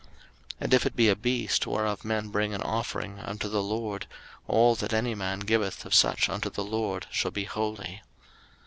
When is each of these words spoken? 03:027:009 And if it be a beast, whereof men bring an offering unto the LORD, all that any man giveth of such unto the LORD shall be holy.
03:027:009 0.01 0.09
And 0.61 0.73
if 0.73 0.85
it 0.87 0.95
be 0.95 1.09
a 1.09 1.15
beast, 1.15 1.67
whereof 1.67 2.03
men 2.03 2.29
bring 2.29 2.55
an 2.55 2.63
offering 2.63 3.19
unto 3.19 3.47
the 3.47 3.61
LORD, 3.61 4.07
all 4.47 4.73
that 4.73 4.93
any 4.93 5.13
man 5.13 5.41
giveth 5.41 5.85
of 5.85 5.93
such 5.93 6.27
unto 6.27 6.49
the 6.49 6.63
LORD 6.63 7.05
shall 7.11 7.29
be 7.29 7.43
holy. 7.43 8.01